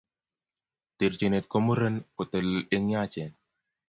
[0.97, 3.31] Terchinet ko muren kotelel eng yachen